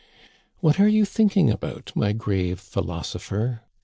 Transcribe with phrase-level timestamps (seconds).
[0.61, 3.59] "What are you thinking about, my grave philoso pher